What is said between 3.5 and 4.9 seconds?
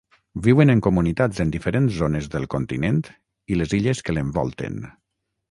i les illes que l'envolten.